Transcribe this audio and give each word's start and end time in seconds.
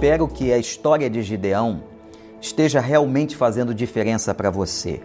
espero 0.00 0.26
que 0.26 0.50
a 0.50 0.56
história 0.56 1.10
de 1.10 1.22
Gideão 1.22 1.82
esteja 2.40 2.80
realmente 2.80 3.36
fazendo 3.36 3.74
diferença 3.74 4.34
para 4.34 4.48
você. 4.48 4.98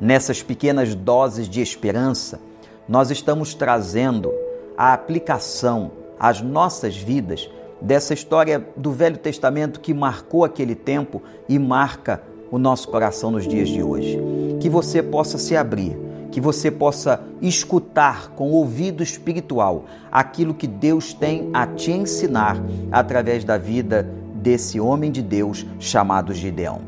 Nessas 0.00 0.42
pequenas 0.42 0.92
doses 0.92 1.48
de 1.48 1.60
esperança, 1.62 2.40
nós 2.88 3.12
estamos 3.12 3.54
trazendo 3.54 4.34
a 4.76 4.92
aplicação 4.92 5.92
às 6.18 6.40
nossas 6.40 6.96
vidas 6.96 7.48
dessa 7.80 8.12
história 8.12 8.66
do 8.76 8.90
Velho 8.90 9.18
Testamento 9.18 9.78
que 9.78 9.94
marcou 9.94 10.44
aquele 10.44 10.74
tempo 10.74 11.22
e 11.48 11.56
marca 11.56 12.20
o 12.50 12.58
nosso 12.58 12.88
coração 12.88 13.30
nos 13.30 13.46
dias 13.46 13.68
de 13.68 13.84
hoje. 13.84 14.18
Que 14.58 14.68
você 14.68 15.00
possa 15.00 15.38
se 15.38 15.54
abrir, 15.54 15.96
que 16.32 16.40
você 16.40 16.72
possa 16.72 17.22
escutar 17.40 18.30
com 18.30 18.50
ouvido 18.50 19.00
espiritual 19.00 19.84
aquilo 20.10 20.54
que 20.54 20.66
Deus 20.66 21.14
tem 21.14 21.50
a 21.54 21.68
te 21.68 21.92
ensinar 21.92 22.60
através 22.90 23.44
da 23.44 23.56
vida 23.56 24.23
desse 24.44 24.78
homem 24.78 25.10
de 25.10 25.22
Deus 25.22 25.64
chamado 25.78 26.34
Gideão. 26.34 26.82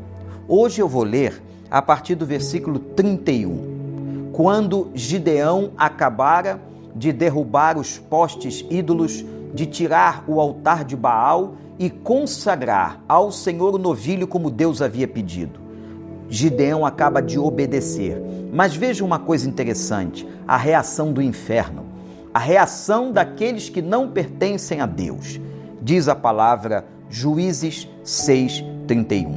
Hoje 0.47 0.79
eu 0.79 0.87
vou 0.87 1.01
ler 1.01 1.41
a 1.71 1.81
partir 1.81 2.13
do 2.13 2.23
versículo 2.23 2.77
31. 2.77 4.29
Quando 4.31 4.91
Gideão 4.93 5.71
acabara 5.75 6.61
de 6.95 7.11
derrubar 7.11 7.75
os 7.75 7.97
postes 7.97 8.63
ídolos, 8.69 9.25
de 9.55 9.65
tirar 9.65 10.23
o 10.27 10.39
altar 10.39 10.85
de 10.85 10.95
Baal 10.95 11.55
e 11.79 11.89
consagrar 11.89 13.01
ao 13.09 13.31
Senhor 13.31 13.73
o 13.73 13.79
novilho 13.79 14.27
como 14.27 14.51
Deus 14.51 14.79
havia 14.79 15.07
pedido. 15.07 15.59
Gideão 16.29 16.85
acaba 16.85 17.23
de 17.23 17.39
obedecer. 17.39 18.21
Mas 18.53 18.75
veja 18.75 19.03
uma 19.03 19.17
coisa 19.17 19.49
interessante: 19.49 20.27
a 20.47 20.57
reação 20.57 21.11
do 21.11 21.23
inferno, 21.23 21.85
a 22.31 22.39
reação 22.39 23.11
daqueles 23.11 23.67
que 23.67 23.81
não 23.81 24.11
pertencem 24.11 24.79
a 24.79 24.85
Deus. 24.85 25.39
Diz 25.81 26.07
a 26.07 26.15
palavra 26.15 26.85
Juízes 27.09 27.87
6:31. 28.03 29.35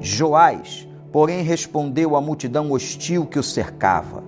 Joás, 0.00 0.88
porém, 1.12 1.42
respondeu 1.42 2.16
à 2.16 2.20
multidão 2.20 2.70
hostil 2.72 3.26
que 3.26 3.38
o 3.38 3.42
cercava: 3.42 4.22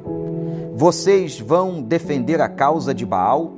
Vocês 0.75 1.41
vão 1.41 1.83
defender 1.83 2.41
a 2.41 2.49
causa 2.49 2.93
de 2.95 3.07
Baal? 3.07 3.55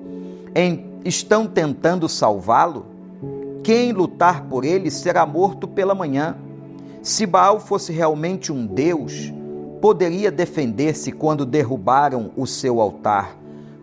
Estão 1.05 1.47
tentando 1.47 2.08
salvá-lo? 2.08 2.86
Quem 3.62 3.92
lutar 3.92 4.44
por 4.44 4.64
ele 4.64 4.91
será 4.91 5.24
morto 5.24 5.67
pela 5.67 5.95
manhã. 5.95 6.36
Se 7.02 7.24
Baal 7.24 7.58
fosse 7.58 7.92
realmente 7.92 8.52
um 8.52 8.67
deus, 8.67 9.33
poderia 9.80 10.30
defender-se 10.30 11.11
quando 11.11 11.47
derrubaram 11.47 12.30
o 12.36 12.47
seu 12.47 12.80
altar. 12.80 13.36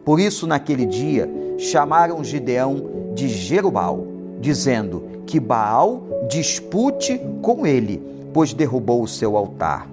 Por 0.05 0.19
isso, 0.19 0.45
naquele 0.45 0.85
dia, 0.85 1.29
chamaram 1.57 2.23
Gideão 2.23 3.13
de 3.15 3.27
Jerubal, 3.27 4.05
dizendo 4.39 5.03
que 5.25 5.39
Baal 5.39 6.03
dispute 6.29 7.19
com 7.41 7.65
ele, 7.65 8.01
pois 8.33 8.53
derrubou 8.53 9.01
o 9.01 9.07
seu 9.07 9.35
altar. 9.35 9.87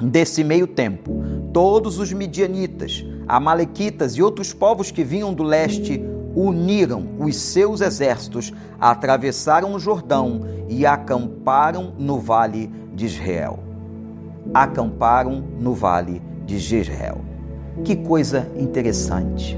Desse 0.00 0.42
meio 0.42 0.66
tempo, 0.66 1.22
todos 1.52 1.98
os 1.98 2.12
midianitas, 2.12 3.04
amalequitas 3.28 4.14
e 4.14 4.22
outros 4.22 4.52
povos 4.52 4.90
que 4.90 5.04
vinham 5.04 5.32
do 5.32 5.42
leste 5.42 6.02
uniram 6.34 7.06
os 7.18 7.36
seus 7.36 7.80
exércitos, 7.80 8.52
atravessaram 8.80 9.74
o 9.74 9.78
Jordão 9.78 10.40
e 10.68 10.84
acamparam 10.84 11.92
no 11.98 12.18
vale 12.18 12.70
de 12.94 13.06
Israel. 13.06 13.58
Acamparam 14.52 15.42
no 15.60 15.74
vale 15.74 16.20
de 16.44 16.58
Jezreel. 16.58 17.20
Que 17.84 17.96
coisa 17.96 18.50
interessante. 18.58 19.56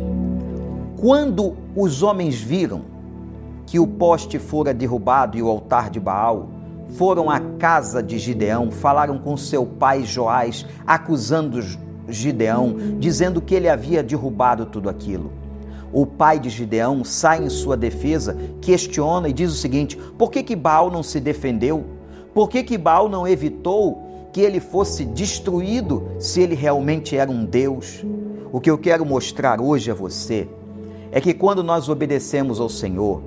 Quando 0.97 1.57
os 1.75 2.03
homens 2.03 2.41
viram 2.41 2.94
que 3.67 3.79
o 3.79 3.87
poste 3.87 4.39
fora 4.39 4.75
derrubado 4.75 5.37
e 5.37 5.43
o 5.43 5.49
altar 5.49 5.91
de 5.91 6.01
Baal, 6.01 6.49
foram 6.97 7.31
à 7.31 7.41
casa 7.59 8.03
de 8.03 8.19
Gideão, 8.19 8.71
falaram 8.71 9.19
com 9.19 9.37
seu 9.37 9.65
pai 9.67 10.05
Joás, 10.05 10.67
acusando 10.87 11.61
Gideão, 12.09 12.77
dizendo 12.99 13.41
que 13.41 13.55
ele 13.55 13.69
havia 13.69 14.03
derrubado 14.03 14.67
tudo 14.67 14.89
aquilo 14.89 15.45
o 15.95 16.05
pai 16.05 16.41
de 16.41 16.51
Gideão 16.51 17.05
sai 17.05 17.45
em 17.45 17.49
sua 17.49 17.77
defesa, 17.77 18.37
questiona 18.61 19.29
e 19.29 19.33
diz 19.33 19.53
o 19.53 19.55
seguinte: 19.55 19.97
por 20.19 20.29
que, 20.31 20.43
que 20.43 20.57
Baal 20.57 20.91
não 20.91 21.05
se 21.05 21.21
defendeu? 21.21 21.85
Por 22.35 22.49
que, 22.49 22.65
que 22.65 22.77
Baal 22.77 23.09
não 23.09 23.29
evitou 23.29 24.29
que 24.33 24.41
ele 24.41 24.59
fosse 24.59 25.05
destruído 25.05 26.09
se 26.19 26.41
ele 26.41 26.57
realmente 26.57 27.17
era 27.17 27.31
um 27.31 27.45
Deus? 27.45 28.05
O 28.53 28.61
que 28.61 28.69
eu 28.69 28.77
quero 28.77 29.07
mostrar 29.07 29.61
hoje 29.61 29.89
a 29.89 29.95
você 29.95 30.49
é 31.13 31.21
que 31.21 31.33
quando 31.33 31.63
nós 31.63 31.89
obedecemos 31.89 32.59
ao 32.59 32.69
Senhor, 32.69 33.23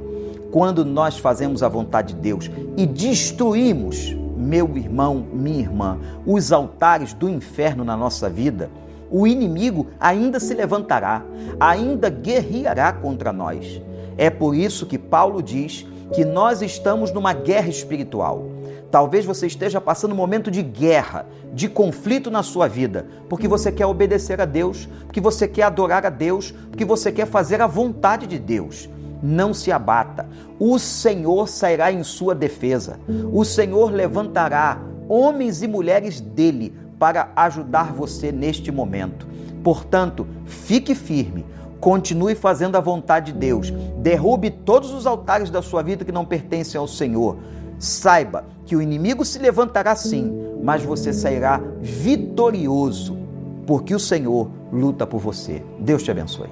quando 0.52 0.85
nós 0.85 1.18
fazemos 1.18 1.62
a 1.62 1.68
vontade 1.68 2.13
de 2.13 2.22
Deus 2.22 2.50
e 2.75 2.85
destruímos, 2.85 4.16
meu 4.35 4.78
irmão, 4.78 5.25
minha 5.34 5.59
irmã, 5.59 6.00
os 6.25 6.52
altares 6.52 7.13
do 7.13 7.28
inferno 7.28 7.84
na 7.84 7.97
nossa 7.97 8.30
vida, 8.30 8.69
o 9.09 9.25
inimigo 9.25 9.88
ainda 10.00 10.40
se 10.40 10.53
levantará, 10.53 11.24
ainda 11.59 12.09
guerreará 12.09 12.91
contra 12.91 13.31
nós. 13.31 13.81
É 14.18 14.30
por 14.30 14.56
isso 14.56 14.85
que 14.85 14.97
Paulo 14.97 15.41
diz 15.41 15.85
que 16.13 16.25
nós 16.25 16.62
estamos 16.62 17.12
numa 17.12 17.34
guerra 17.34 17.69
espiritual. 17.69 18.46
Talvez 18.90 19.25
você 19.25 19.47
esteja 19.47 19.81
passando 19.81 20.14
um 20.14 20.16
momento 20.16 20.50
de 20.50 20.64
guerra, 20.64 21.25
de 21.53 21.68
conflito 21.68 22.31
na 22.31 22.41
sua 22.41 22.68
vida, 22.68 23.06
porque 23.28 23.47
você 23.47 23.72
quer 23.72 23.85
obedecer 23.85 24.40
a 24.40 24.46
Deus, 24.46 24.88
porque 25.06 25.19
você 25.19 25.47
quer 25.47 25.64
adorar 25.64 26.06
a 26.06 26.09
Deus, 26.09 26.52
porque 26.69 26.85
você 26.85 27.12
quer 27.12 27.28
fazer 27.28 27.62
a 27.62 27.68
vontade 27.68 28.25
de 28.25 28.40
Deus. 28.40 28.90
Não 29.22 29.53
se 29.53 29.72
abata. 29.72 30.28
O 30.59 30.78
Senhor 30.78 31.47
sairá 31.47 31.91
em 31.91 32.03
sua 32.03 32.35
defesa. 32.35 33.00
O 33.31 33.44
Senhor 33.44 33.91
levantará 33.91 34.79
homens 35.09 35.61
e 35.61 35.67
mulheres 35.67 36.19
dele 36.19 36.73
para 37.00 37.31
ajudar 37.35 37.94
você 37.94 38.31
neste 38.31 38.72
momento. 38.72 39.28
Portanto, 39.63 40.25
fique 40.45 40.95
firme, 40.95 41.45
continue 41.79 42.35
fazendo 42.35 42.75
a 42.75 42.81
vontade 42.81 43.31
de 43.31 43.39
Deus, 43.39 43.72
derrube 43.97 44.50
todos 44.50 44.94
os 44.94 45.05
altares 45.05 45.49
da 45.49 45.61
sua 45.61 45.81
vida 45.81 46.05
que 46.05 46.11
não 46.11 46.25
pertencem 46.25 46.79
ao 46.79 46.88
Senhor. 46.88 47.38
Saiba 47.79 48.45
que 48.66 48.75
o 48.75 48.81
inimigo 48.81 49.23
se 49.23 49.39
levantará 49.39 49.95
sim, 49.95 50.31
mas 50.63 50.84
você 50.84 51.13
sairá 51.13 51.61
vitorioso, 51.79 53.17
porque 53.66 53.94
o 53.94 53.99
Senhor 53.99 54.49
luta 54.72 55.05
por 55.05 55.19
você. 55.19 55.63
Deus 55.79 56.01
te 56.01 56.11
abençoe. 56.11 56.49